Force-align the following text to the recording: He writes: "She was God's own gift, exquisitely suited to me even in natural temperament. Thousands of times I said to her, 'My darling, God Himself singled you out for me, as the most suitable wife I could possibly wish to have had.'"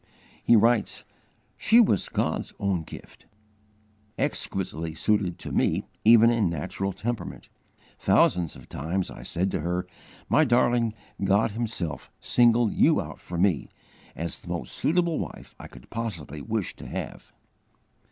He 0.43 0.55
writes: 0.55 1.03
"She 1.57 1.79
was 1.79 2.09
God's 2.09 2.55
own 2.59 2.81
gift, 2.81 3.27
exquisitely 4.17 4.95
suited 4.95 5.37
to 5.37 5.51
me 5.51 5.83
even 6.03 6.31
in 6.31 6.49
natural 6.49 6.91
temperament. 6.91 7.49
Thousands 7.99 8.55
of 8.55 8.67
times 8.67 9.11
I 9.11 9.21
said 9.21 9.51
to 9.51 9.59
her, 9.59 9.85
'My 10.27 10.43
darling, 10.43 10.95
God 11.23 11.51
Himself 11.51 12.09
singled 12.19 12.73
you 12.73 12.99
out 12.99 13.19
for 13.21 13.37
me, 13.37 13.69
as 14.15 14.39
the 14.39 14.47
most 14.49 14.73
suitable 14.73 15.19
wife 15.19 15.53
I 15.59 15.67
could 15.67 15.87
possibly 15.91 16.41
wish 16.41 16.75
to 16.77 16.87
have 16.87 17.25
had.'" 17.25 17.33